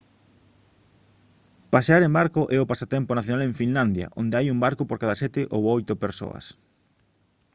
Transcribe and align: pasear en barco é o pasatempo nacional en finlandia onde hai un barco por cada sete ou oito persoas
pasear 1.73 2.01
en 2.07 2.15
barco 2.19 2.41
é 2.55 2.57
o 2.59 2.69
pasatempo 2.71 3.11
nacional 3.15 3.43
en 3.47 3.57
finlandia 3.61 4.07
onde 4.21 4.37
hai 4.37 4.47
un 4.53 4.59
barco 4.65 4.83
por 4.85 4.97
cada 5.01 5.19
sete 5.21 5.41
ou 5.55 5.61
oito 5.77 5.93
persoas 6.05 6.45